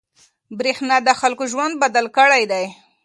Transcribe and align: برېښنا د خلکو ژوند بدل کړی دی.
برېښنا 0.59 0.97
د 1.03 1.09
خلکو 1.19 1.43
ژوند 1.51 1.73
بدل 1.83 2.05
کړی 2.17 2.43
دی. 2.51 2.65